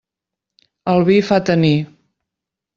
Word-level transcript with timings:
El 0.95 1.05
vi 1.11 1.19
fa 1.29 1.41
tenir. 1.53 1.75